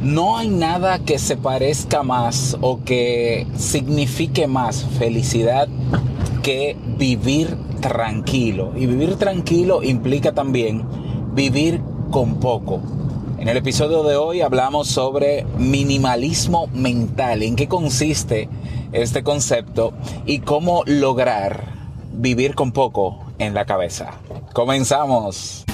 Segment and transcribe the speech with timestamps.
[0.00, 5.68] No hay nada que se parezca más o que signifique más felicidad
[6.42, 8.72] que vivir tranquilo.
[8.76, 10.84] Y vivir tranquilo implica también
[11.34, 11.80] vivir
[12.10, 12.80] con poco.
[13.38, 18.48] En el episodio de hoy hablamos sobre minimalismo mental, en qué consiste
[18.92, 19.92] este concepto
[20.26, 21.72] y cómo lograr
[22.12, 24.12] vivir con poco en la cabeza.
[24.52, 25.64] Comenzamos.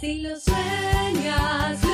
[0.00, 1.91] Si lo sueñas,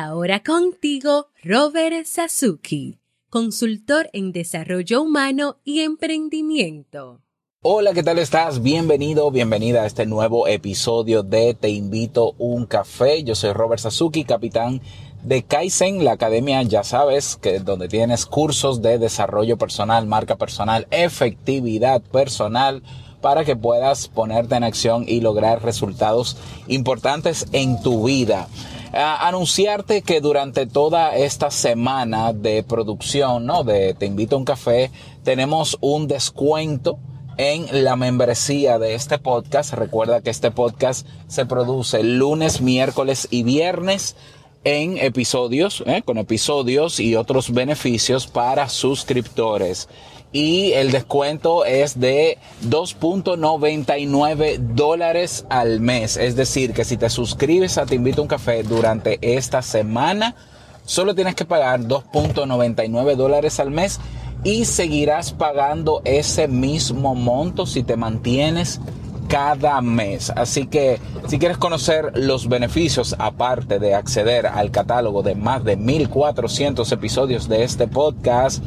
[0.00, 7.20] ahora contigo, Robert Sasuki, consultor en desarrollo humano y emprendimiento.
[7.62, 8.62] Hola, ¿qué tal estás?
[8.62, 13.22] Bienvenido, bienvenida a este nuevo episodio de Te invito un café.
[13.22, 14.80] Yo soy Robert Sasuki, capitán
[15.22, 20.86] de Kaizen, la academia, ya sabes, que donde tienes cursos de desarrollo personal, marca personal,
[20.90, 22.82] efectividad personal
[23.20, 26.38] para que puedas ponerte en acción y lograr resultados
[26.68, 28.48] importantes en tu vida.
[28.92, 33.62] Anunciarte que durante toda esta semana de producción, ¿no?
[33.62, 34.90] De Te invito a un café,
[35.22, 36.98] tenemos un descuento
[37.36, 39.74] en la membresía de este podcast.
[39.74, 44.16] Recuerda que este podcast se produce lunes, miércoles y viernes
[44.64, 46.02] en episodios, ¿eh?
[46.04, 49.88] con episodios y otros beneficios para suscriptores.
[50.32, 56.16] Y el descuento es de 2.99 dólares al mes.
[56.16, 60.36] Es decir, que si te suscribes a Te Invito a un Café durante esta semana,
[60.84, 63.98] solo tienes que pagar 2.99 dólares al mes
[64.44, 68.80] y seguirás pagando ese mismo monto si te mantienes
[69.30, 70.30] cada mes.
[70.34, 70.98] Así que
[71.28, 77.48] si quieres conocer los beneficios, aparte de acceder al catálogo de más de 1400 episodios
[77.48, 78.62] de este podcast,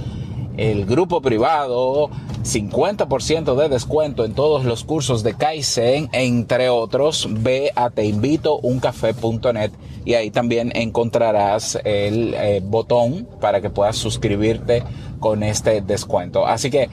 [0.56, 2.10] el grupo privado,
[2.44, 9.72] 50% de descuento en todos los cursos de Kaizen, entre otros, ve a teinvitouncafé.net
[10.06, 14.84] y ahí también encontrarás el eh, botón para que puedas suscribirte
[15.20, 16.48] con este descuento.
[16.48, 16.90] Así que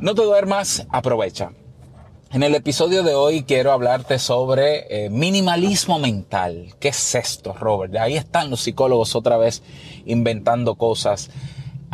[0.00, 1.52] no te duermas, aprovecha.
[2.32, 6.74] En el episodio de hoy quiero hablarte sobre eh, minimalismo mental.
[6.80, 7.94] ¿Qué es esto, Robert?
[7.96, 9.62] Ahí están los psicólogos otra vez
[10.06, 11.28] inventando cosas.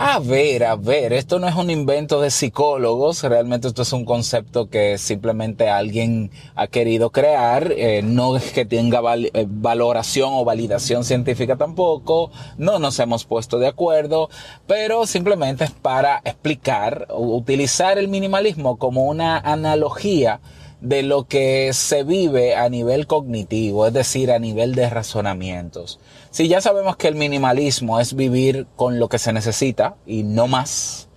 [0.00, 4.04] A ver, a ver, esto no es un invento de psicólogos, realmente esto es un
[4.04, 10.44] concepto que simplemente alguien ha querido crear, eh, no es que tenga eh, valoración o
[10.44, 14.30] validación científica tampoco, no nos hemos puesto de acuerdo,
[14.68, 20.38] pero simplemente es para explicar, utilizar el minimalismo como una analogía
[20.80, 25.98] de lo que se vive a nivel cognitivo, es decir, a nivel de razonamientos.
[26.30, 30.46] Si ya sabemos que el minimalismo es vivir con lo que se necesita y no
[30.46, 31.08] más,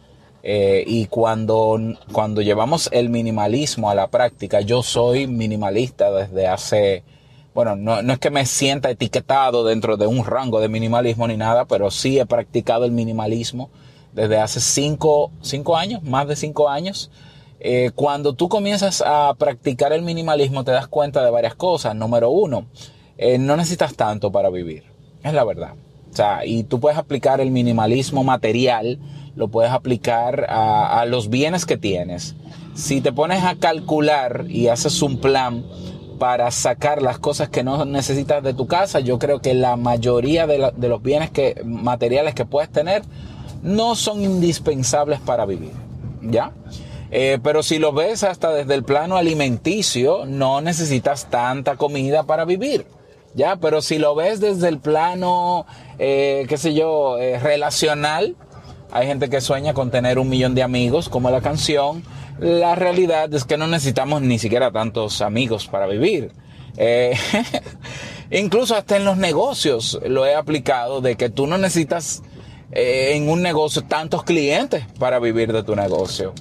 [0.44, 1.78] eh, y cuando,
[2.12, 7.04] cuando llevamos el minimalismo a la práctica, yo soy minimalista desde hace,
[7.54, 11.38] bueno, no, no es que me sienta etiquetado dentro de un rango de minimalismo ni
[11.38, 13.70] nada, pero sí he practicado el minimalismo
[14.14, 17.12] desde hace cinco, cinco años, más de cinco años.
[17.60, 21.96] Eh, cuando tú comienzas a practicar el minimalismo te das cuenta de varias cosas.
[21.96, 22.66] Número uno,
[23.18, 24.91] eh, no necesitas tanto para vivir.
[25.24, 25.74] Es la verdad.
[26.12, 29.00] O sea, y tú puedes aplicar el minimalismo material,
[29.36, 32.36] lo puedes aplicar a, los bienes que tienes.
[32.74, 35.64] Si te pones a calcular y haces un plan
[36.20, 40.48] para sacar las cosas que no necesitas de tu casa, yo creo que la mayoría
[40.48, 43.04] de los bienes que, materiales que puedes tener
[43.64, 45.72] no son indispensables para vivir.
[46.22, 46.52] ¿Ya?
[47.10, 52.46] Eh, pero si lo ves hasta desde el plano alimenticio, no necesitas tanta comida para
[52.46, 52.86] vivir.
[53.34, 55.66] Ya, pero si lo ves desde el plano,
[56.00, 58.36] eh, qué sé yo, eh, relacional,
[58.92, 62.04] hay gente que sueña con tener un millón de amigos, como la canción.
[62.40, 66.32] La realidad es que no necesitamos ni siquiera tantos amigos para vivir.
[66.76, 67.16] Eh,
[68.32, 72.24] incluso hasta en los negocios lo he aplicado de que tú no necesitas
[72.74, 76.34] en un negocio tantos clientes para vivir de tu negocio.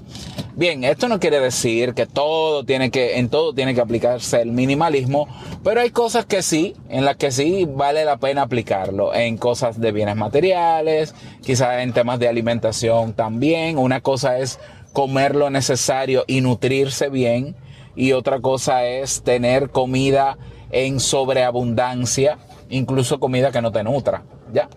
[0.57, 4.51] Bien, esto no quiere decir que todo tiene que, en todo tiene que aplicarse el
[4.51, 5.29] minimalismo,
[5.63, 9.81] pero hay cosas que sí, en las que sí vale la pena aplicarlo, en cosas
[9.81, 13.79] de bienes materiales, quizás en temas de alimentación también.
[13.79, 14.59] Una cosa es
[14.93, 17.55] comer lo necesario y nutrirse bien,
[17.95, 20.37] y otra cosa es tener comida
[20.73, 22.39] en sobreabundancia
[22.71, 24.69] incluso comida que no te nutra, ¿ya?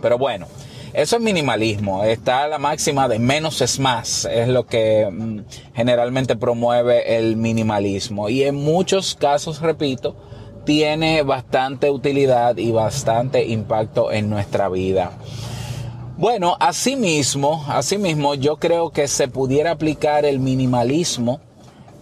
[0.00, 0.46] Pero bueno,
[0.92, 2.04] eso es minimalismo.
[2.04, 4.24] Está la máxima de menos es más.
[4.24, 5.40] Es lo que mm,
[5.74, 8.28] generalmente promueve el minimalismo.
[8.28, 10.16] Y en muchos casos, repito,
[10.64, 15.12] tiene bastante utilidad y bastante impacto en nuestra vida.
[16.16, 21.40] Bueno, asimismo, asimismo, yo creo que se pudiera aplicar el minimalismo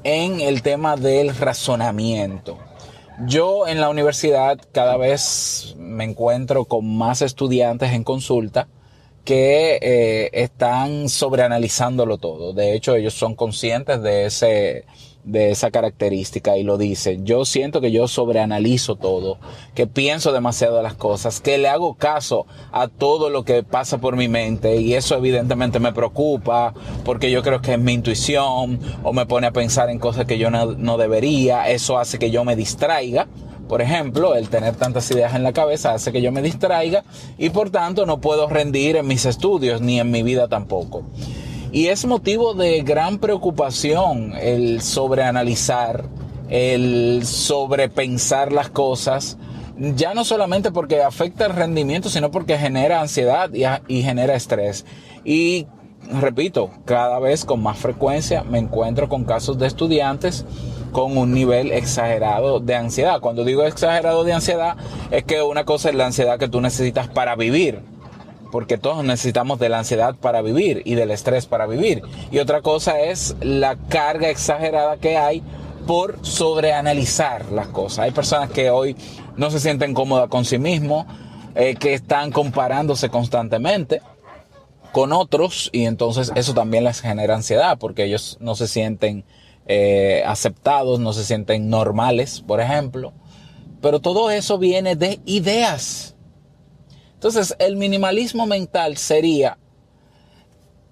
[0.02, 2.58] en el tema del razonamiento.
[3.26, 8.68] Yo en la universidad cada vez me encuentro con más estudiantes en consulta
[9.28, 12.54] que eh, están sobreanalizándolo todo.
[12.54, 14.86] De hecho, ellos son conscientes de ese
[15.22, 17.26] de esa característica y lo dicen.
[17.26, 19.36] Yo siento que yo sobreanalizo todo,
[19.74, 23.98] que pienso demasiado de las cosas, que le hago caso a todo lo que pasa
[23.98, 26.72] por mi mente y eso evidentemente me preocupa
[27.04, 30.38] porque yo creo que es mi intuición o me pone a pensar en cosas que
[30.38, 31.68] yo no, no debería.
[31.68, 33.28] Eso hace que yo me distraiga.
[33.68, 37.04] Por ejemplo, el tener tantas ideas en la cabeza hace que yo me distraiga
[37.36, 41.04] y por tanto no puedo rendir en mis estudios ni en mi vida tampoco.
[41.70, 46.04] Y es motivo de gran preocupación el sobreanalizar,
[46.48, 49.36] el sobrepensar las cosas,
[49.76, 54.86] ya no solamente porque afecta el rendimiento, sino porque genera ansiedad y, y genera estrés.
[55.24, 55.66] Y
[56.10, 60.44] repito, cada vez con más frecuencia me encuentro con casos de estudiantes
[60.92, 63.20] con un nivel exagerado de ansiedad.
[63.20, 64.76] Cuando digo exagerado de ansiedad,
[65.10, 67.80] es que una cosa es la ansiedad que tú necesitas para vivir,
[68.50, 72.02] porque todos necesitamos de la ansiedad para vivir y del estrés para vivir.
[72.30, 75.42] Y otra cosa es la carga exagerada que hay
[75.86, 78.00] por sobreanalizar las cosas.
[78.00, 78.96] Hay personas que hoy
[79.36, 81.06] no se sienten cómodas con sí mismos,
[81.54, 84.00] eh, que están comparándose constantemente
[84.92, 89.24] con otros y entonces eso también les genera ansiedad porque ellos no se sienten
[89.66, 93.12] eh, aceptados, no se sienten normales, por ejemplo.
[93.80, 96.16] Pero todo eso viene de ideas.
[97.14, 99.58] Entonces, el minimalismo mental sería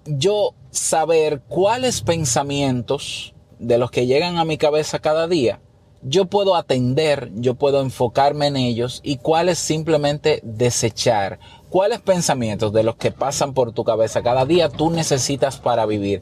[0.05, 5.59] yo saber cuáles pensamientos de los que llegan a mi cabeza cada día
[6.01, 11.39] yo puedo atender, yo puedo enfocarme en ellos y cuáles simplemente desechar.
[11.69, 16.21] ¿Cuáles pensamientos de los que pasan por tu cabeza cada día tú necesitas para vivir?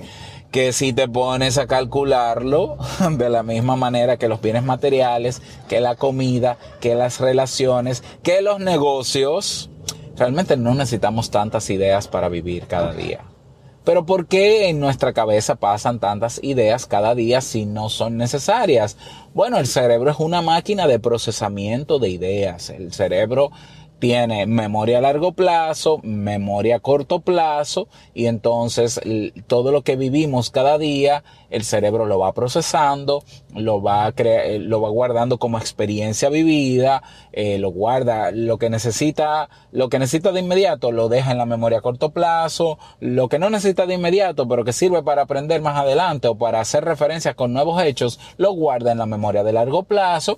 [0.51, 2.77] Que si te pones a calcularlo
[3.11, 8.41] de la misma manera que los bienes materiales, que la comida, que las relaciones, que
[8.41, 9.69] los negocios,
[10.15, 13.19] realmente no necesitamos tantas ideas para vivir cada día.
[13.83, 18.97] Pero ¿por qué en nuestra cabeza pasan tantas ideas cada día si no son necesarias?
[19.35, 22.71] Bueno, el cerebro es una máquina de procesamiento de ideas.
[22.71, 23.51] El cerebro
[23.99, 28.99] tiene memoria a largo plazo, memoria a corto plazo y entonces
[29.47, 34.81] todo lo que vivimos cada día, el cerebro lo va procesando, lo va, eh, lo
[34.81, 40.41] va guardando como experiencia vivida, eh, lo guarda, lo que necesita, lo que necesita de
[40.41, 44.47] inmediato lo deja en la memoria a corto plazo, lo que no necesita de inmediato
[44.47, 48.51] pero que sirve para aprender más adelante o para hacer referencias con nuevos hechos, lo
[48.53, 50.37] guarda en la memoria de largo plazo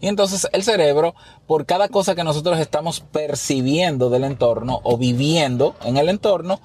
[0.00, 1.14] y entonces el cerebro,
[1.46, 6.60] por cada cosa que nosotros estamos percibiendo del entorno o viviendo en el entorno,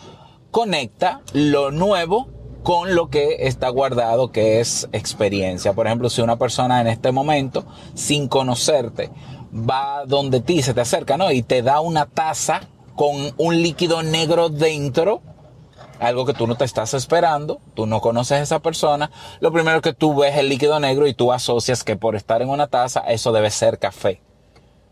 [0.51, 2.27] conecta lo nuevo
[2.63, 5.73] con lo que está guardado, que es experiencia.
[5.73, 9.11] Por ejemplo, si una persona en este momento, sin conocerte,
[9.53, 11.31] va donde ti, se te acerca, ¿no?
[11.31, 12.61] Y te da una taza
[12.95, 15.21] con un líquido negro dentro,
[15.99, 19.81] algo que tú no te estás esperando, tú no conoces a esa persona, lo primero
[19.81, 22.67] que tú ves es el líquido negro y tú asocias que por estar en una
[22.67, 24.21] taza eso debe ser café.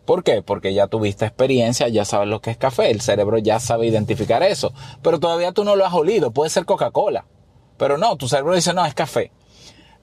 [0.05, 0.41] ¿Por qué?
[0.41, 4.43] Porque ya tuviste experiencia, ya sabes lo que es café, el cerebro ya sabe identificar
[4.43, 7.25] eso, pero todavía tú no lo has olido, puede ser Coca-Cola,
[7.77, 9.31] pero no, tu cerebro dice no, es café.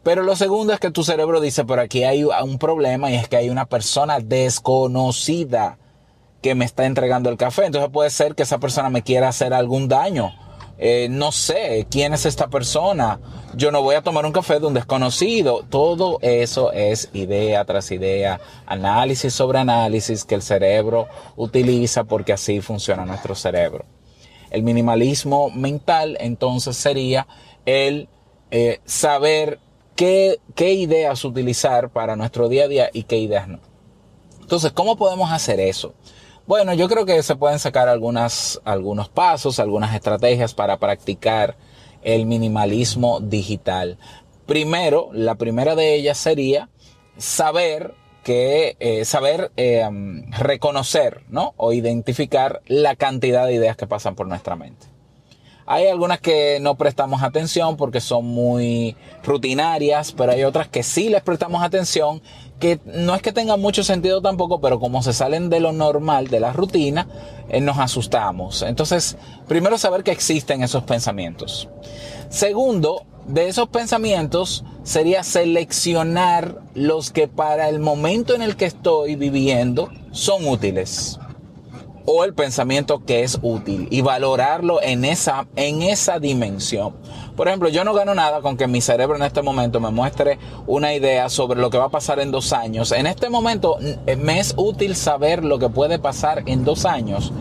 [0.02, 3.28] Pero lo segundo es que tu cerebro dice, por aquí hay un problema y es
[3.28, 5.76] que hay una persona desconocida
[6.40, 9.52] que me está entregando el café, entonces puede ser que esa persona me quiera hacer
[9.52, 10.32] algún daño
[10.82, 13.20] eh, no sé quién es esta persona,
[13.54, 15.62] yo no voy a tomar un café de un desconocido.
[15.68, 21.06] Todo eso es idea tras idea, análisis sobre análisis que el cerebro
[21.36, 23.84] utiliza porque así funciona nuestro cerebro.
[24.50, 27.26] El minimalismo mental entonces sería
[27.66, 28.08] el
[28.50, 29.58] eh, saber
[29.96, 33.58] qué, qué ideas utilizar para nuestro día a día y qué ideas no.
[34.40, 35.92] Entonces, ¿cómo podemos hacer eso?
[36.46, 41.56] Bueno, yo creo que se pueden sacar algunas, algunos pasos, algunas estrategias para practicar
[42.02, 43.98] el minimalismo digital.
[44.46, 46.68] Primero, la primera de ellas sería
[47.18, 47.94] saber
[48.24, 49.88] que eh, saber eh,
[50.38, 51.54] reconocer ¿no?
[51.56, 54.89] o identificar la cantidad de ideas que pasan por nuestra mente.
[55.72, 61.10] Hay algunas que no prestamos atención porque son muy rutinarias, pero hay otras que sí
[61.10, 62.22] les prestamos atención,
[62.58, 66.26] que no es que tengan mucho sentido tampoco, pero como se salen de lo normal,
[66.26, 67.06] de la rutina,
[67.48, 68.62] eh, nos asustamos.
[68.62, 71.68] Entonces, primero saber que existen esos pensamientos.
[72.30, 79.14] Segundo, de esos pensamientos sería seleccionar los que para el momento en el que estoy
[79.14, 81.19] viviendo son útiles
[82.04, 86.94] o el pensamiento que es útil y valorarlo en esa, en esa dimensión.
[87.36, 90.38] Por ejemplo, yo no gano nada con que mi cerebro en este momento me muestre
[90.66, 92.92] una idea sobre lo que va a pasar en dos años.
[92.92, 97.32] En este momento eh, me es útil saber lo que puede pasar en dos años.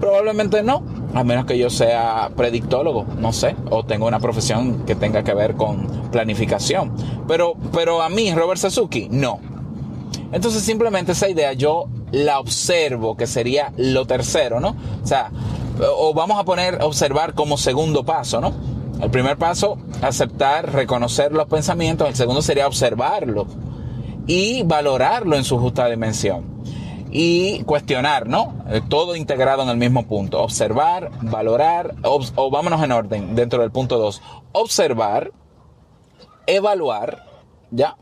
[0.00, 0.82] Probablemente no,
[1.14, 5.34] a menos que yo sea predictólogo, no sé, o tenga una profesión que tenga que
[5.34, 6.92] ver con planificación.
[7.28, 9.51] Pero, pero a mí, Robert Sasuki, no.
[10.32, 14.76] Entonces simplemente esa idea yo la observo, que sería lo tercero, ¿no?
[15.02, 15.30] O sea,
[15.96, 18.52] o vamos a poner observar como segundo paso, ¿no?
[19.00, 22.08] El primer paso, aceptar, reconocer los pensamientos.
[22.08, 23.46] El segundo sería observarlo
[24.26, 26.62] y valorarlo en su justa dimensión.
[27.10, 28.54] Y cuestionar, ¿no?
[28.70, 30.40] Eh, Todo integrado en el mismo punto.
[30.40, 34.22] Observar, valorar, o vámonos en orden dentro del punto 2.
[34.52, 35.32] Observar,
[36.46, 37.24] evaluar,
[37.70, 37.96] ¿ya?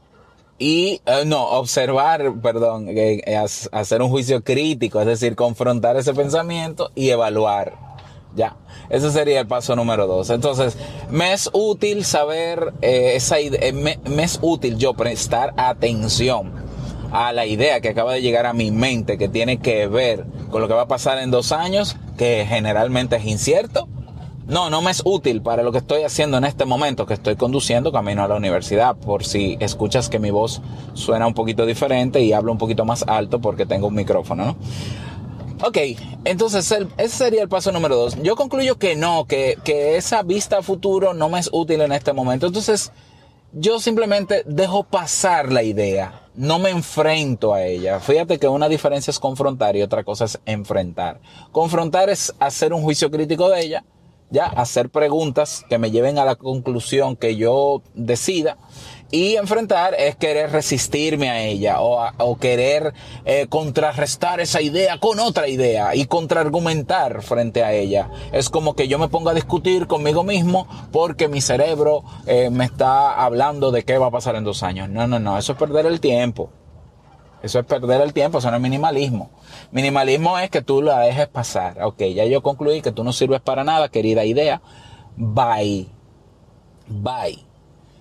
[0.62, 6.12] Y, eh, no, observar, perdón, eh, eh, hacer un juicio crítico, es decir, confrontar ese
[6.12, 7.72] pensamiento y evaluar.
[8.36, 8.58] Ya,
[8.90, 10.28] ese sería el paso número dos.
[10.28, 10.76] Entonces,
[11.08, 13.36] me es útil saber eh, esa
[13.72, 16.52] me es útil yo prestar atención
[17.10, 20.60] a la idea que acaba de llegar a mi mente, que tiene que ver con
[20.60, 23.88] lo que va a pasar en dos años, que generalmente es incierto.
[24.46, 27.36] No, no me es útil para lo que estoy haciendo en este momento, que estoy
[27.36, 30.60] conduciendo camino a la universidad, por si escuchas que mi voz
[30.94, 34.56] suena un poquito diferente y hablo un poquito más alto porque tengo un micrófono, ¿no?
[35.62, 35.76] Ok,
[36.24, 38.16] entonces ese sería el paso número dos.
[38.22, 41.92] Yo concluyo que no, que, que esa vista a futuro no me es útil en
[41.92, 42.46] este momento.
[42.46, 42.92] Entonces,
[43.52, 48.00] yo simplemente dejo pasar la idea, no me enfrento a ella.
[48.00, 51.20] Fíjate que una diferencia es confrontar y otra cosa es enfrentar.
[51.52, 53.84] Confrontar es hacer un juicio crítico de ella,
[54.30, 58.56] ya, hacer preguntas que me lleven a la conclusión que yo decida.
[59.12, 62.94] Y enfrentar es querer resistirme a ella o, querer
[63.24, 68.08] eh, contrarrestar esa idea con otra idea y contraargumentar frente a ella.
[68.30, 72.64] Es como que yo me ponga a discutir conmigo mismo porque mi cerebro eh, me
[72.64, 74.88] está hablando de qué va a pasar en dos años.
[74.88, 76.50] No, no, no, eso es perder el tiempo.
[77.42, 79.30] Eso es perder el tiempo, eso no es minimalismo.
[79.72, 81.82] Minimalismo es que tú la dejes pasar.
[81.82, 84.62] Ok, ya yo concluí que tú no sirves para nada, querida idea.
[85.16, 85.88] Bye.
[86.88, 87.44] Bye.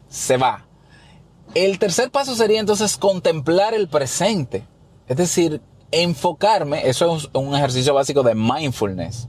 [0.08, 0.66] Se va.
[1.54, 4.64] El tercer paso sería entonces contemplar el presente.
[5.08, 5.62] Es decir,
[5.92, 9.28] enfocarme, eso es un ejercicio básico de mindfulness,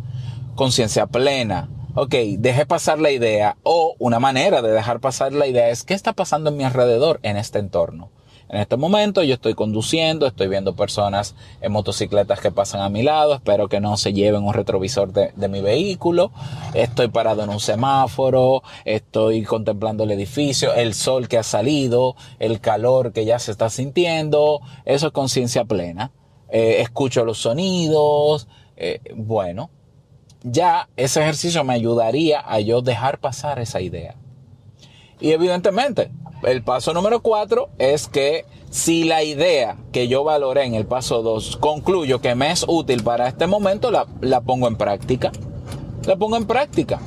[0.55, 1.69] conciencia plena.
[1.95, 5.95] Ok, dejé pasar la idea o una manera de dejar pasar la idea es qué
[5.95, 8.11] está pasando en mi alrededor en este entorno.
[8.53, 13.05] En este momento yo estoy conduciendo, estoy viendo personas en motocicletas que pasan a mi
[13.05, 16.33] lado, espero que no se lleven un retrovisor de, mi vehículo,
[16.75, 22.61] estoy parado en un semáforo, estoy contemplando el edificio, el sol que ha salido, el
[22.61, 26.11] calor que ya se está sintiendo, eso es conciencia plena.
[26.49, 29.71] Eh, escucho los sonidos, eh, bueno,
[30.43, 34.17] ya ese ejercicio me ayudaría a yo dejar pasar esa idea.
[35.21, 36.11] Y evidentemente,
[36.43, 41.23] el paso número cuatro es que si la idea que yo valoré en el paso
[41.23, 45.33] dos concluyo que me es útil para este momento, la, la pongo en práctica.
[46.07, 47.01] La pongo en práctica.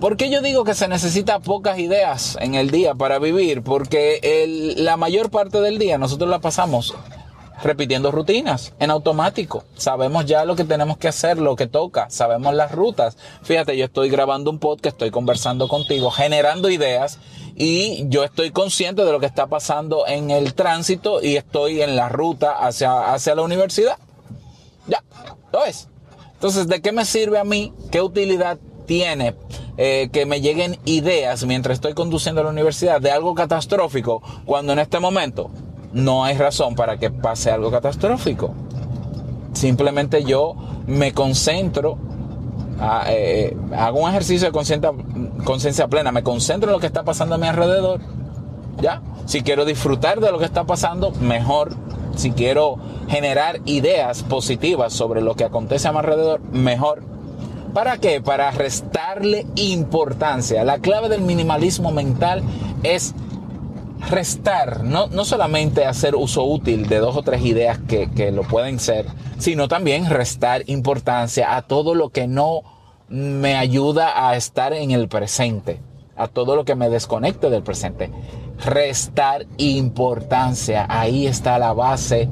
[0.00, 3.62] ¿Por qué yo digo que se necesita pocas ideas en el día para vivir?
[3.62, 6.94] Porque el- la mayor parte del día nosotros la pasamos
[7.62, 9.64] repitiendo rutinas en automático.
[9.76, 13.16] Sabemos ya lo que tenemos que hacer, lo que toca, sabemos las rutas.
[13.42, 17.18] Fíjate, yo estoy grabando un podcast, estoy conversando contigo, generando ideas
[17.56, 21.96] y yo estoy consciente de lo que está pasando en el tránsito y estoy en
[21.96, 23.96] la ruta hacia, hacia la universidad.
[24.86, 25.02] Ya,
[25.52, 25.88] lo ves.
[26.34, 27.72] Entonces, ¿de qué me sirve a mí?
[27.90, 29.34] ¿Qué utilidad tiene
[29.76, 34.72] eh, que me lleguen ideas mientras estoy conduciendo a la universidad de algo catastrófico cuando
[34.72, 35.50] en este momento
[35.94, 38.50] no hay razón para que pase algo catastrófico?
[39.52, 40.54] Simplemente yo
[40.86, 41.96] me concentro,
[42.80, 44.92] a- eh, hago un ejercicio de conciencia
[45.44, 48.00] conciencia plena, me concentro en lo que está pasando a mi alrededor.
[48.80, 49.02] ¿Ya?
[49.26, 51.74] Si quiero disfrutar de lo que está pasando, mejor.
[52.16, 52.76] Si quiero
[53.08, 57.02] generar ideas positivas sobre lo que acontece a mi alrededor, mejor.
[57.72, 58.20] ¿Para qué?
[58.20, 60.64] Para restarle importancia.
[60.64, 62.42] La clave del minimalismo mental
[62.82, 63.14] es
[64.10, 68.42] restar, no, no solamente hacer uso útil de dos o tres ideas que, que lo
[68.42, 69.06] pueden ser,
[69.38, 72.62] sino también restar importancia a todo lo que no
[73.08, 75.80] me ayuda a estar en el presente,
[76.16, 78.10] a todo lo que me desconecte del presente.
[78.64, 82.28] Restar importancia, ahí está la base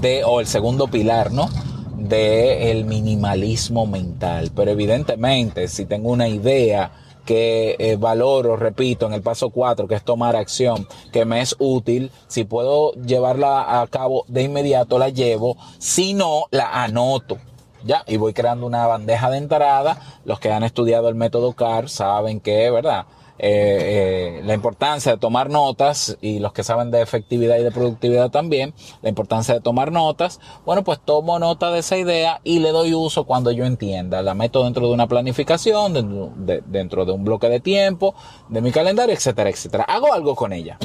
[0.00, 1.48] de, o el segundo pilar, ¿no?
[1.96, 4.50] De el minimalismo mental.
[4.54, 6.92] Pero evidentemente, si tengo una idea
[7.28, 11.54] que eh, valoro, repito, en el paso 4, que es tomar acción, que me es
[11.58, 17.36] útil, si puedo llevarla a cabo de inmediato, la llevo, si no, la anoto.
[17.84, 20.00] Ya, y voy creando una bandeja de entrada.
[20.24, 23.04] Los que han estudiado el método CAR saben que, ¿verdad?
[23.40, 27.70] Eh, eh, la importancia de tomar notas y los que saben de efectividad y de
[27.70, 30.40] productividad también, la importancia de tomar notas.
[30.66, 34.22] Bueno, pues tomo nota de esa idea y le doy uso cuando yo entienda.
[34.22, 35.92] La meto dentro de una planificación,
[36.66, 38.14] dentro de, un bloque de tiempo,
[38.48, 39.84] de mi calendario, etcétera, etcétera.
[39.84, 40.76] Hago algo con ella.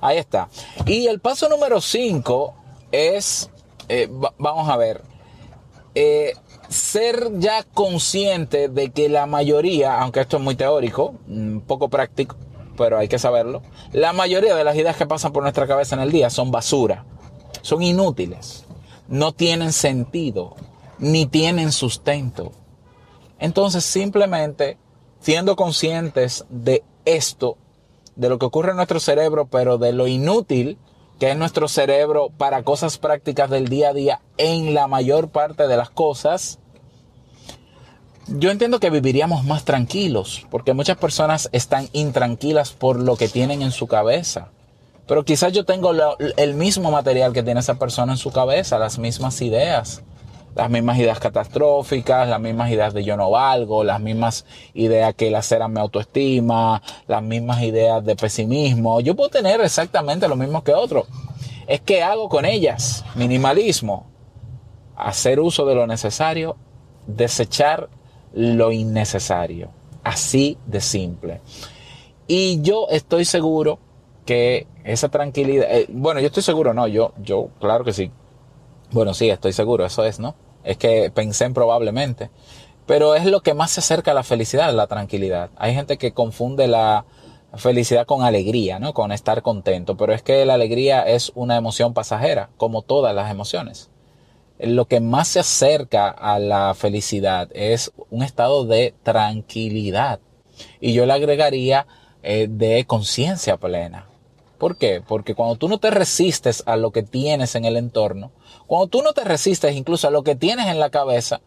[0.00, 0.48] Ahí está.
[0.86, 2.54] Y el paso número 5
[2.92, 3.48] es,
[3.88, 5.00] eh, va- vamos a ver,
[6.68, 12.36] ser ya consciente de que la mayoría, aunque esto es muy teórico, un poco práctico,
[12.76, 16.02] pero hay que saberlo, la mayoría de las ideas que pasan por nuestra cabeza en
[16.02, 17.04] el día son basura,
[17.60, 18.64] son inútiles,
[19.08, 20.56] no tienen sentido,
[20.98, 22.52] ni tienen sustento.
[23.38, 24.78] Entonces simplemente
[25.20, 27.56] siendo conscientes de esto,
[28.16, 30.78] de lo que ocurre en nuestro cerebro, pero de lo inútil
[31.22, 35.68] que es nuestro cerebro para cosas prácticas del día a día en la mayor parte
[35.68, 36.58] de las cosas,
[38.26, 43.62] yo entiendo que viviríamos más tranquilos, porque muchas personas están intranquilas por lo que tienen
[43.62, 44.48] en su cabeza.
[45.06, 48.98] Pero quizás yo tengo el mismo material que tiene esa persona en su cabeza, las
[48.98, 50.02] mismas ideas,
[50.54, 54.44] las mismas ideas catastróficas, las mismas ideas de yo no valgo, las mismas
[54.74, 59.00] ideas que laceran mi autoestima, las mismas ideas de pesimismo.
[59.00, 61.06] Yo puedo tener exactamente lo mismo que otro.
[61.66, 64.06] Es que hago con ellas minimalismo,
[64.96, 66.56] hacer uso de lo necesario,
[67.06, 67.88] desechar
[68.34, 69.70] lo innecesario.
[70.04, 71.40] Así de simple.
[72.26, 73.78] Y yo estoy seguro
[74.24, 78.10] que esa tranquilidad, eh, bueno, yo estoy seguro, no, yo, yo, claro que sí.
[78.92, 80.34] Bueno, sí, estoy seguro, eso es, ¿no?
[80.64, 82.30] Es que pensé en probablemente.
[82.86, 85.50] Pero es lo que más se acerca a la felicidad, la tranquilidad.
[85.56, 87.06] Hay gente que confunde la
[87.54, 88.92] felicidad con alegría, ¿no?
[88.92, 89.96] Con estar contento.
[89.96, 93.90] Pero es que la alegría es una emoción pasajera, como todas las emociones.
[94.58, 100.20] Lo que más se acerca a la felicidad es un estado de tranquilidad.
[100.80, 101.86] Y yo le agregaría
[102.22, 104.11] eh, de conciencia plena.
[104.62, 105.02] ¿Por qué?
[105.04, 108.30] Porque cuando tú no te resistes a lo que tienes en el entorno,
[108.68, 111.40] cuando tú no te resistes incluso a lo que tienes en la cabeza,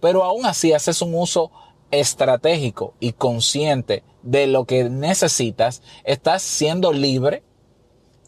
[0.00, 1.50] pero aún así haces un uso
[1.90, 7.42] estratégico y consciente de lo que necesitas, estás siendo libre,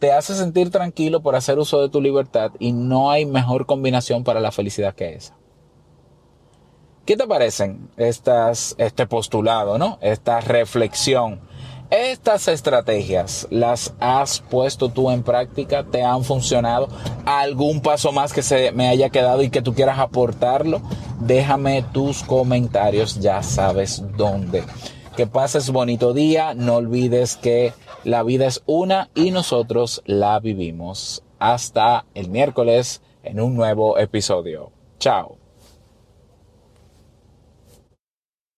[0.01, 4.25] te hace sentir tranquilo por hacer uso de tu libertad y no hay mejor combinación
[4.25, 5.37] para la felicidad que esa.
[7.07, 9.99] ¿Qué te parecen estas, este postulado, no?
[10.01, 11.52] Esta reflexión.
[11.93, 16.89] Estas estrategias las has puesto tú en práctica, te han funcionado.
[17.27, 20.81] ¿Algún paso más que se me haya quedado y que tú quieras aportarlo?
[21.21, 24.65] Déjame tus comentarios, ya sabes dónde.
[25.19, 27.75] Que pases bonito día, no olvides que
[28.05, 31.23] la vida es una y nosotros la vivimos.
[31.39, 34.73] Hasta el miércoles en un nuevo episodio.
[34.99, 35.42] Chao.